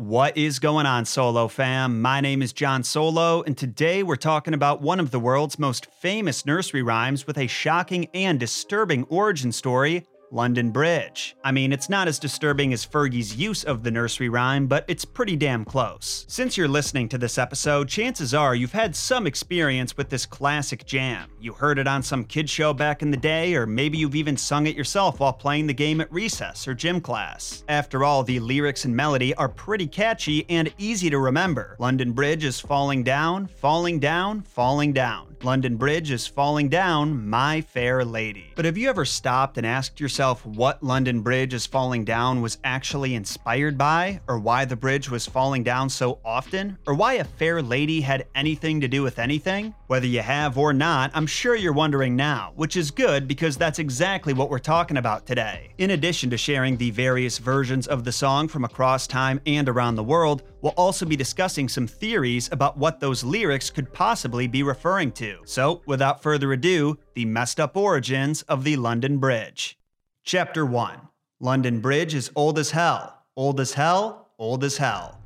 [0.00, 2.00] What is going on, Solo fam?
[2.00, 5.84] My name is Jon Solo, and today we're talking about one of the world's most
[5.92, 11.36] famous nursery rhymes with a shocking and disturbing origin story London Bridge.
[11.42, 15.04] I mean, it's not as disturbing as Fergie's use of the nursery rhyme, but it's
[15.04, 16.24] pretty damn close.
[16.28, 20.86] Since you're listening to this episode, chances are you've had some experience with this classic
[20.86, 21.28] jam.
[21.40, 24.36] You heard it on some kid show back in the day, or maybe you've even
[24.36, 27.64] sung it yourself while playing the game at recess or gym class.
[27.68, 31.76] After all, the lyrics and melody are pretty catchy and easy to remember.
[31.80, 35.26] London Bridge is falling down, falling down, falling down.
[35.42, 38.52] London Bridge is falling down, my fair lady.
[38.54, 42.58] But have you ever stopped and asked yourself what London Bridge is falling down was
[42.62, 47.24] actually inspired by, or why the bridge was falling down so often, or why a
[47.24, 49.74] fair lady had anything to do with anything?
[49.86, 53.78] Whether you have or not, I'm sure you're wondering now, which is good because that's
[53.78, 55.72] exactly what we're talking about today.
[55.78, 59.94] In addition to sharing the various versions of the song from across time and around
[59.94, 64.62] the world, we'll also be discussing some theories about what those lyrics could possibly be
[64.62, 65.38] referring to.
[65.46, 69.79] So, without further ado, the messed up origins of the London Bridge.
[70.24, 71.00] Chapter 1
[71.40, 73.24] London Bridge is old as hell.
[73.36, 75.18] Old as hell, old as hell.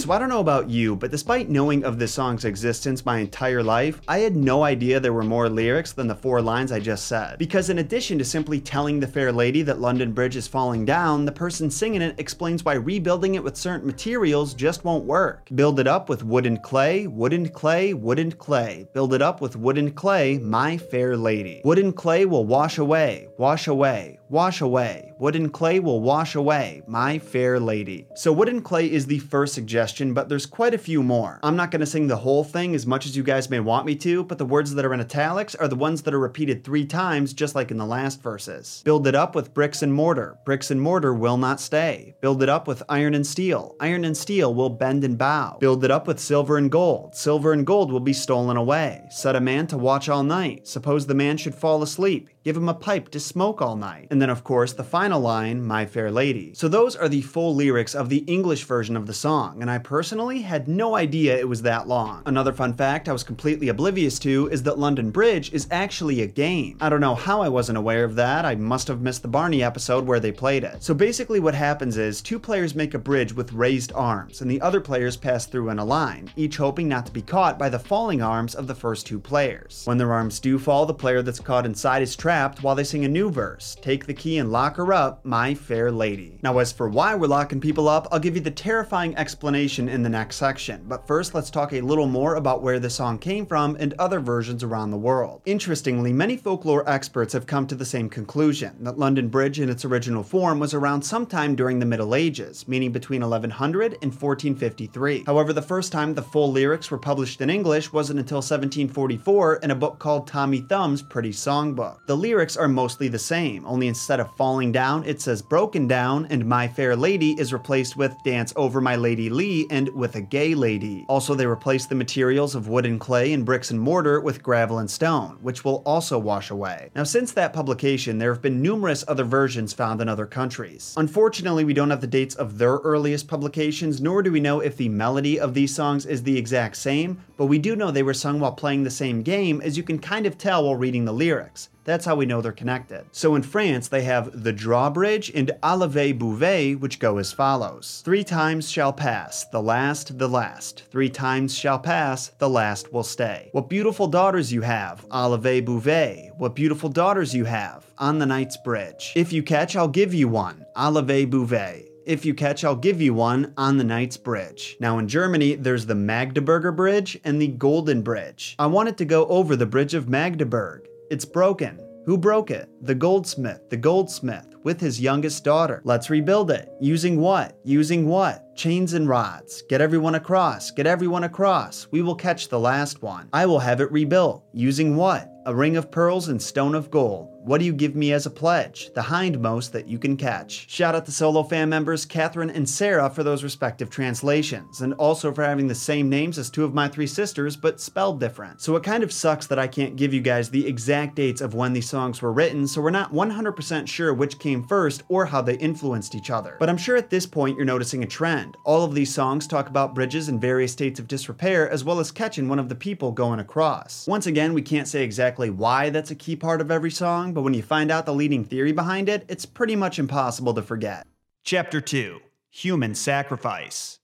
[0.00, 3.62] So I don't know about you, but despite knowing of this song's existence my entire
[3.62, 7.06] life, I had no idea there were more lyrics than the four lines I just
[7.06, 7.36] said.
[7.36, 11.26] Because in addition to simply telling the fair lady that London Bridge is falling down,
[11.26, 15.46] the person singing it explains why rebuilding it with certain materials just won't work.
[15.54, 18.88] Build it up with wood and clay, wood and clay, wood and clay.
[18.94, 21.60] Build it up with wood and clay, my fair lady.
[21.62, 25.12] Wood and clay will wash away, wash away, wash away.
[25.18, 28.06] Wood and clay will wash away, my fair lady.
[28.14, 31.40] So wood and clay is the first suggestion, but there's quite a few more.
[31.42, 33.86] I'm not going to sing the whole thing as much as you guys may want
[33.86, 36.62] me to, but the words that are in italics are the ones that are repeated
[36.62, 38.82] three times, just like in the last verses.
[38.84, 40.38] Build it up with bricks and mortar.
[40.44, 42.14] Bricks and mortar will not stay.
[42.20, 43.74] Build it up with iron and steel.
[43.80, 45.58] Iron and steel will bend and bow.
[45.60, 47.16] Build it up with silver and gold.
[47.16, 49.06] Silver and gold will be stolen away.
[49.10, 50.68] Set a man to watch all night.
[50.68, 52.30] Suppose the man should fall asleep.
[52.42, 54.08] Give him a pipe to smoke all night.
[54.10, 56.54] And then, of course, the final line, My Fair Lady.
[56.54, 59.76] So, those are the full lyrics of the English version of the song, and I
[59.76, 62.22] personally had no idea it was that long.
[62.24, 66.26] Another fun fact I was completely oblivious to is that London Bridge is actually a
[66.26, 66.78] game.
[66.80, 69.62] I don't know how I wasn't aware of that, I must have missed the Barney
[69.62, 70.82] episode where they played it.
[70.82, 74.62] So, basically, what happens is two players make a bridge with raised arms, and the
[74.62, 77.78] other players pass through in a line, each hoping not to be caught by the
[77.78, 79.82] falling arms of the first two players.
[79.84, 83.04] When their arms do fall, the player that's caught inside is trapped while they sing
[83.04, 86.38] a new verse Take the key and lock her up, my fair lady.
[86.42, 90.02] Now, as for why we're locking people up, I'll give you the terrifying explanation in
[90.02, 90.84] the next section.
[90.86, 94.20] But first, let's talk a little more about where the song came from and other
[94.20, 95.42] versions around the world.
[95.44, 99.84] Interestingly, many folklore experts have come to the same conclusion that London Bridge in its
[99.84, 105.24] original form was around sometime during the Middle Ages, meaning between 1100 and 1453.
[105.26, 109.70] However, the first time the full lyrics were published in English wasn't until 1744 in
[109.70, 111.98] a book called Tommy Thumb's Pretty Songbook.
[112.06, 116.26] The lyrics are mostly the same, only instead of falling down, it says broken down,
[116.26, 120.20] and My Fair Lady is replaced with Dance Over My Lady Lee and With a
[120.20, 121.06] Gay Lady.
[121.08, 124.80] Also, they replace the materials of wood and clay and bricks and mortar with gravel
[124.80, 126.90] and stone, which will also wash away.
[126.94, 130.94] Now, since that publication, there have been numerous other versions found in other countries.
[130.98, 134.76] Unfortunately, we don't have the dates of their earliest publications, nor do we know if
[134.76, 138.12] the melody of these songs is the exact same, but we do know they were
[138.12, 141.12] sung while playing the same game, as you can kind of tell while reading the
[141.12, 141.70] lyrics.
[141.84, 143.04] That's how we know they're connected.
[143.12, 148.24] So in France, they have the drawbridge and Alave Bouvet, which go as follows Three
[148.24, 150.84] times shall pass, the last, the last.
[150.90, 153.48] Three times shall pass, the last will stay.
[153.52, 156.34] What beautiful daughters you have, Alave Bouvet.
[156.36, 159.12] What beautiful daughters you have, on the Knight's Bridge.
[159.16, 161.86] If you catch, I'll give you one, Alave Bouvet.
[162.06, 164.76] If you catch, I'll give you one on the Knight's Bridge.
[164.80, 168.56] Now in Germany, there's the Magdeburger Bridge and the Golden Bridge.
[168.58, 170.88] I wanted to go over the Bridge of Magdeburg.
[171.10, 171.84] It's broken.
[172.06, 172.68] Who broke it?
[172.82, 175.82] The goldsmith, the goldsmith, with his youngest daughter.
[175.84, 176.70] Let's rebuild it.
[176.80, 177.58] Using what?
[177.64, 178.54] Using what?
[178.54, 179.64] Chains and rods.
[179.68, 180.70] Get everyone across.
[180.70, 181.88] Get everyone across.
[181.90, 183.28] We will catch the last one.
[183.32, 184.44] I will have it rebuilt.
[184.52, 185.28] Using what?
[185.46, 187.39] A ring of pearls and stone of gold.
[187.42, 188.90] What do you give me as a pledge?
[188.94, 190.68] The hindmost that you can catch.
[190.68, 195.32] Shout out to solo fan members Catherine and Sarah for those respective translations, and also
[195.32, 198.60] for having the same names as two of my three sisters, but spelled different.
[198.60, 201.54] So it kind of sucks that I can't give you guys the exact dates of
[201.54, 205.40] when these songs were written, so we're not 100% sure which came first or how
[205.40, 206.56] they influenced each other.
[206.60, 208.58] But I'm sure at this point you're noticing a trend.
[208.64, 212.12] All of these songs talk about bridges in various states of disrepair, as well as
[212.12, 214.06] catching one of the people going across.
[214.06, 217.39] Once again, we can't say exactly why that's a key part of every song but
[217.40, 221.06] when you find out the leading theory behind it, it's pretty much impossible to forget.
[221.44, 222.20] Chapter 2
[222.52, 223.99] human sacrifice.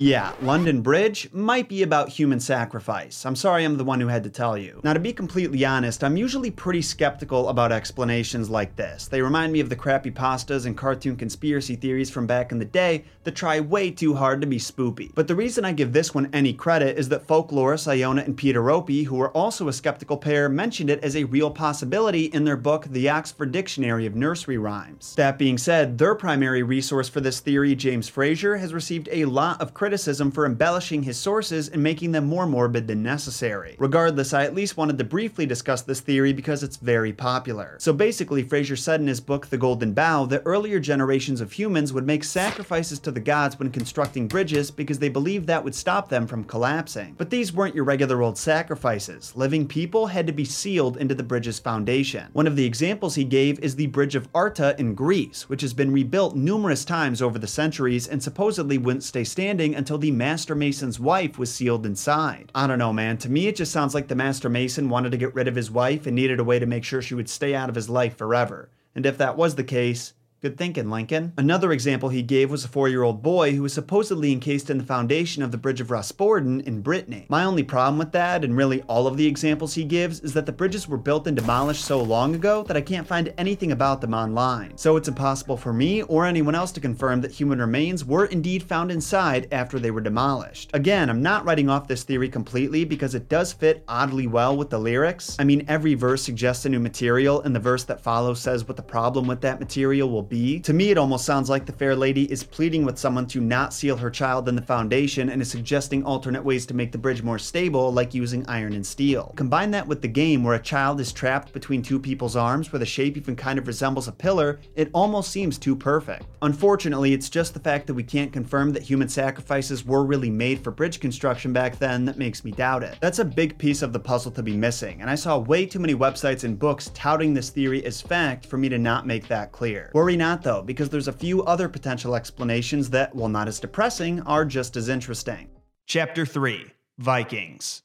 [0.00, 3.26] Yeah, London Bridge might be about human sacrifice.
[3.26, 4.80] I'm sorry I'm the one who had to tell you.
[4.84, 9.08] Now, to be completely honest, I'm usually pretty skeptical about explanations like this.
[9.08, 12.64] They remind me of the crappy pastas and cartoon conspiracy theories from back in the
[12.64, 15.10] day that try way too hard to be spoopy.
[15.16, 18.70] But the reason I give this one any credit is that folklorist Iona and Peter
[18.70, 22.56] Opie, who are also a skeptical pair, mentioned it as a real possibility in their
[22.56, 25.16] book, The Oxford Dictionary of Nursery Rhymes.
[25.16, 29.60] That being said, their primary resource for this theory, James Frazer, has received a lot
[29.60, 33.74] of criticism criticism for embellishing his sources and making them more morbid than necessary.
[33.78, 37.74] Regardless, I at least wanted to briefly discuss this theory because it's very popular.
[37.80, 41.94] So basically, Frazer said in his book The Golden Bough that earlier generations of humans
[41.94, 46.10] would make sacrifices to the gods when constructing bridges because they believed that would stop
[46.10, 47.14] them from collapsing.
[47.16, 49.34] But these weren't your regular old sacrifices.
[49.36, 52.26] Living people had to be sealed into the bridge's foundation.
[52.34, 55.72] One of the examples he gave is the Bridge of Arta in Greece, which has
[55.72, 60.54] been rebuilt numerous times over the centuries and supposedly wouldn't stay standing until the Master
[60.54, 62.50] Mason's wife was sealed inside.
[62.54, 63.16] I don't know, man.
[63.18, 65.70] To me, it just sounds like the Master Mason wanted to get rid of his
[65.70, 68.16] wife and needed a way to make sure she would stay out of his life
[68.16, 68.70] forever.
[68.94, 71.32] And if that was the case, Good thinking, Lincoln.
[71.36, 74.78] Another example he gave was a four year old boy who was supposedly encased in
[74.78, 77.26] the foundation of the Bridge of Rosporden in Brittany.
[77.28, 80.46] My only problem with that, and really all of the examples he gives, is that
[80.46, 84.00] the bridges were built and demolished so long ago that I can't find anything about
[84.00, 84.78] them online.
[84.78, 88.62] So it's impossible for me or anyone else to confirm that human remains were indeed
[88.62, 90.70] found inside after they were demolished.
[90.72, 94.70] Again, I'm not writing off this theory completely because it does fit oddly well with
[94.70, 95.34] the lyrics.
[95.40, 98.76] I mean, every verse suggests a new material, and the verse that follows says what
[98.76, 100.60] the problem with that material will be.
[100.60, 103.72] To me, it almost sounds like the fair lady is pleading with someone to not
[103.72, 107.22] seal her child in the foundation and is suggesting alternate ways to make the bridge
[107.22, 109.32] more stable, like using iron and steel.
[109.36, 112.78] Combine that with the game where a child is trapped between two people's arms where
[112.78, 116.24] the shape even kind of resembles a pillar, it almost seems too perfect.
[116.42, 120.62] Unfortunately, it's just the fact that we can't confirm that human sacrifices were really made
[120.62, 122.98] for bridge construction back then that makes me doubt it.
[123.00, 125.78] That's a big piece of the puzzle to be missing, and I saw way too
[125.78, 129.52] many websites and books touting this theory as fact for me to not make that
[129.52, 129.90] clear.
[129.94, 134.20] Worry not though, because there's a few other potential explanations that, while not as depressing,
[134.22, 135.48] are just as interesting.
[135.86, 136.66] Chapter 3
[136.98, 137.82] Vikings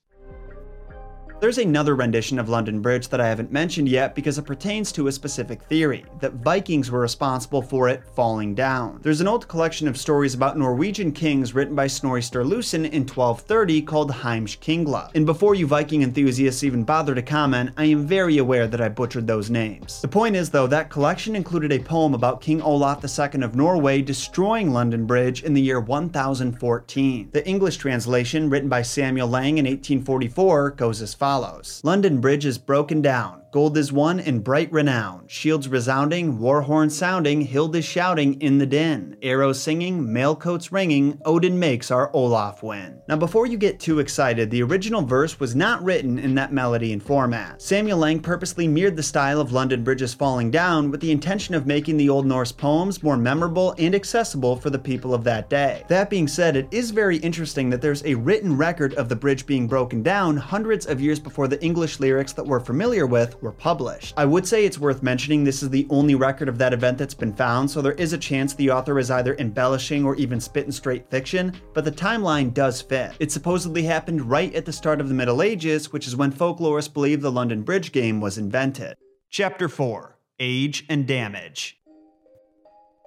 [1.44, 5.08] there's another rendition of London Bridge that I haven't mentioned yet because it pertains to
[5.08, 9.02] a specific theory that Vikings were responsible for it falling down.
[9.02, 13.82] There's an old collection of stories about Norwegian kings written by Snorri Sturluson in 1230
[13.82, 15.12] called Heimskringla.
[15.16, 18.88] And before you Viking enthusiasts even bother to comment, I am very aware that I
[18.88, 20.00] butchered those names.
[20.00, 24.02] The point is, though, that collection included a poem about King Olaf II of Norway
[24.02, 27.32] destroying London Bridge in the year 1014.
[27.34, 32.46] The English translation, written by Samuel Laing in 1844, goes as follows follows London Bridge
[32.46, 33.43] is broken down.
[33.54, 38.58] Gold is won in bright renown, shields resounding, war horn sounding, hild is shouting in
[38.58, 43.00] the din, arrows singing, mail coats ringing, Odin makes our Olaf win.
[43.08, 46.94] Now before you get too excited, the original verse was not written in that melody
[46.94, 47.62] and format.
[47.62, 51.68] Samuel Laing purposely mirrored the style of London Bridges falling down with the intention of
[51.68, 55.84] making the Old Norse poems more memorable and accessible for the people of that day.
[55.90, 59.46] That being said, it is very interesting that there's a written record of the bridge
[59.46, 63.52] being broken down hundreds of years before the English lyrics that we're familiar with were
[63.52, 64.14] published.
[64.18, 67.14] I would say it's worth mentioning this is the only record of that event that's
[67.14, 70.72] been found, so there is a chance the author is either embellishing or even spitting
[70.72, 73.12] straight fiction, but the timeline does fit.
[73.20, 76.92] It supposedly happened right at the start of the Middle Ages, which is when folklorists
[76.92, 78.96] believe the London Bridge game was invented.
[79.30, 81.83] Chapter 4 Age and Damage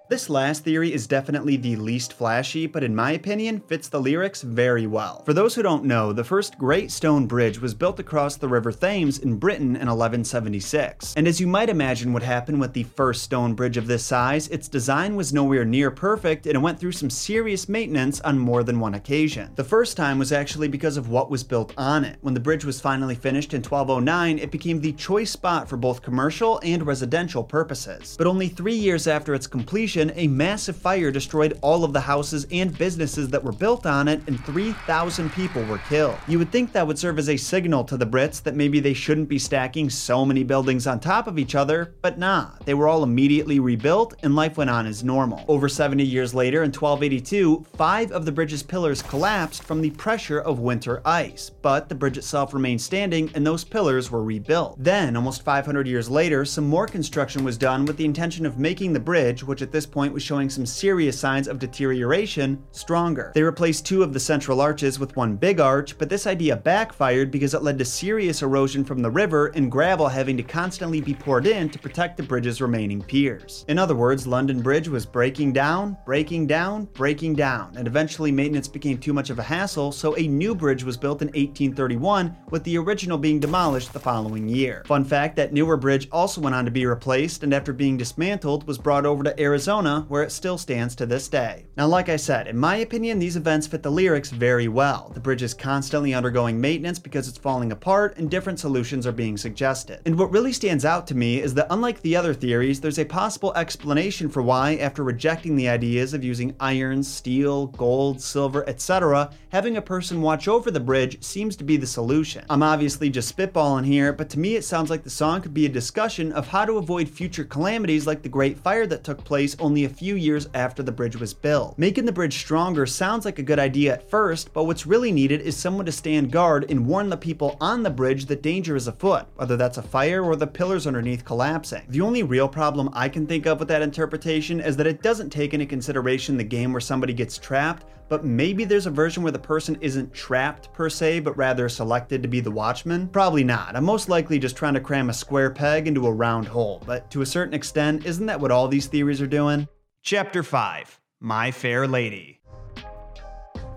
[0.08, 4.42] this last theory is definitely the least flashy, but in my opinion, fits the lyrics
[4.42, 5.24] very well.
[5.24, 8.70] For those who don't know, the first Great Stone Bridge was built across the River
[8.70, 11.14] Thames in Britain in 1176.
[11.16, 14.46] And as you might imagine would happen with the first stone bridge of this size,
[14.48, 18.62] its design was nowhere near perfect and it went through some serious maintenance on more
[18.62, 19.50] than one occasion.
[19.56, 22.18] The first time was actually because of what was built on it.
[22.20, 26.02] When the bridge was finally finished in 1209, it became the choice spot for both
[26.02, 28.14] commercial and residential purposes.
[28.16, 32.46] But only three years after its completion, a massive fire destroyed all of the houses
[32.50, 36.16] and businesses that were built on it, and 3,000 people were killed.
[36.28, 38.94] You would think that would serve as a signal to the Brits that maybe they
[38.94, 42.88] shouldn't be stacking so many buildings on top of each other, but nah, they were
[42.88, 45.44] all immediately rebuilt and life went on as normal.
[45.48, 50.40] Over 70 years later, in 1282, five of the bridge's pillars collapsed from the pressure
[50.40, 54.76] of winter ice, but the bridge itself remained standing and those pillars were rebuilt.
[54.78, 58.92] Then, almost 500 years later, some more construction was done with the intention of making
[58.92, 63.30] the bridge, which at this this point was showing some serious signs of deterioration, stronger.
[63.36, 67.30] They replaced two of the central arches with one big arch, but this idea backfired
[67.30, 71.14] because it led to serious erosion from the river and gravel having to constantly be
[71.14, 73.64] poured in to protect the bridge's remaining piers.
[73.68, 78.66] In other words, London Bridge was breaking down, breaking down, breaking down, and eventually maintenance
[78.66, 82.64] became too much of a hassle, so a new bridge was built in 1831, with
[82.64, 84.82] the original being demolished the following year.
[84.86, 88.66] Fun fact that newer bridge also went on to be replaced, and after being dismantled,
[88.66, 89.36] was brought over to
[89.76, 91.66] Arizona, where it still stands to this day.
[91.76, 95.10] Now, like I said, in my opinion, these events fit the lyrics very well.
[95.12, 99.36] The bridge is constantly undergoing maintenance because it's falling apart, and different solutions are being
[99.36, 100.00] suggested.
[100.06, 103.04] And what really stands out to me is that unlike the other theories, there's a
[103.04, 109.30] possible explanation for why, after rejecting the ideas of using iron, steel, gold, silver, etc.,
[109.50, 112.46] having a person watch over the bridge seems to be the solution.
[112.48, 115.66] I'm obviously just spitballing here, but to me it sounds like the song could be
[115.66, 119.54] a discussion of how to avoid future calamities like the Great Fire that took place
[119.66, 121.76] only a few years after the bridge was built.
[121.76, 125.40] Making the bridge stronger sounds like a good idea at first, but what's really needed
[125.40, 128.86] is someone to stand guard and warn the people on the bridge that danger is
[128.86, 131.82] afoot, whether that's a fire or the pillars underneath collapsing.
[131.88, 135.30] The only real problem I can think of with that interpretation is that it doesn't
[135.30, 139.32] take into consideration the game where somebody gets trapped, but maybe there's a version where
[139.32, 143.08] the person isn't trapped per se, but rather selected to be the watchman?
[143.08, 143.76] Probably not.
[143.76, 147.10] I'm most likely just trying to cram a square peg into a round hole, but
[147.10, 149.68] to a certain extent, isn't that what all these theories are doing?
[150.02, 152.35] Chapter 5 My Fair Lady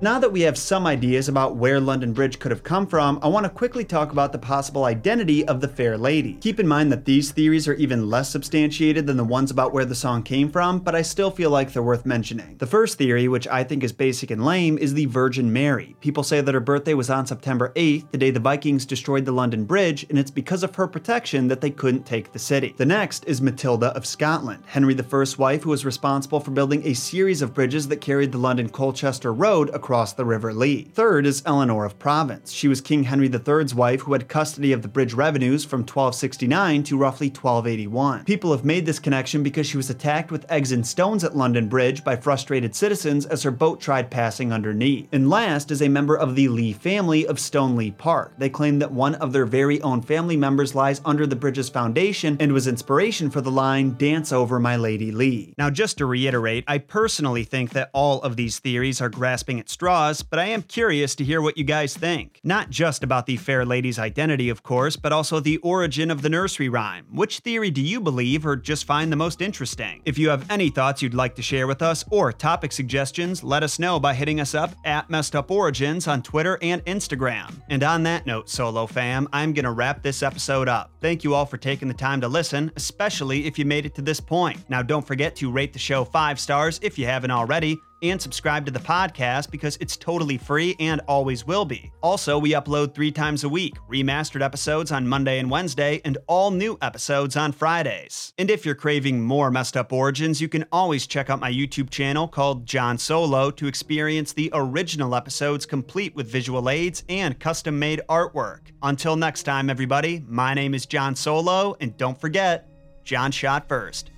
[0.02, 3.28] now that we have some ideas about where London Bridge could have come from, I
[3.28, 6.36] want to quickly talk about the possible identity of the Fair Lady.
[6.36, 9.86] Keep in mind that these theories are even less substantiated than the ones about where
[9.86, 12.56] the song came from, but I still feel like they're worth mentioning.
[12.60, 15.96] The first theory, which I think is basic and lame, is the Virgin Mary.
[16.00, 19.32] People say that her birthday was on September 8th, the day the Vikings destroyed the
[19.34, 22.74] London Bridge, and it's because of her protection that they couldn't take the city.
[22.78, 26.94] The next is Matilda of Scotland, Henry I's wife who was responsible for building a
[26.94, 30.84] series of bridges that carried the London Colchester Road across across the River Lee.
[30.94, 32.52] Third is Eleanor of Provence.
[32.52, 36.84] She was King Henry III's wife who had custody of the bridge revenues from 1269
[36.84, 38.26] to roughly 1281.
[38.26, 41.68] People have made this connection because she was attacked with eggs and stones at London
[41.68, 45.08] Bridge by frustrated citizens as her boat tried passing underneath.
[45.12, 48.34] And last is a member of the Lee family of Stoneleigh Park.
[48.38, 52.38] They claim that one of their very own family members lies under the bridge's foundation
[52.40, 55.56] and was inspiration for the line, Dance Over My Lady Lee.
[55.58, 59.79] Now, just to reiterate, I personally think that all of these theories are grasping at
[59.80, 62.42] straws, but I am curious to hear what you guys think.
[62.44, 66.28] Not just about the fair lady's identity, of course, but also the origin of the
[66.28, 67.06] nursery rhyme.
[67.14, 70.02] Which theory do you believe or just find the most interesting?
[70.04, 73.64] If you have any thoughts you'd like to share with us or topic suggestions, let
[73.64, 77.62] us know by hitting us up at Messed Up Origins on Twitter and Instagram.
[77.70, 80.92] And on that note, Solo fam, I'm gonna wrap this episode up.
[81.00, 84.02] Thank you all for taking the time to listen, especially if you made it to
[84.02, 84.60] this point.
[84.70, 88.66] Now, don't forget to rate the show five stars if you haven't already and subscribe
[88.66, 91.92] to the podcast because it's totally free and always will be.
[92.02, 96.52] Also, we upload three times a week remastered episodes on Monday and Wednesday, and all
[96.52, 98.34] new episodes on Fridays.
[98.38, 101.90] And if you're craving more messed up origins, you can always check out my YouTube
[101.90, 107.80] channel called Jon Solo to experience the original episodes complete with visual aids and custom
[107.80, 108.72] made artwork.
[108.82, 112.70] Until next time, everybody, my name is Jon Solo, and don't forget,
[113.04, 114.12] Jon shot first.